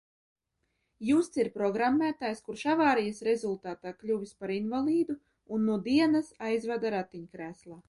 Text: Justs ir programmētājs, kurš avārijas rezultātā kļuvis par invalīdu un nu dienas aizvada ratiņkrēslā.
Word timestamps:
Justs 1.09 1.39
ir 1.43 1.49
programmētājs, 1.57 2.41
kurš 2.47 2.63
avārijas 2.73 3.21
rezultātā 3.29 3.93
kļuvis 4.01 4.33
par 4.41 4.55
invalīdu 4.57 5.19
un 5.59 5.69
nu 5.71 5.79
dienas 5.91 6.35
aizvada 6.51 6.97
ratiņkrēslā. 6.99 7.79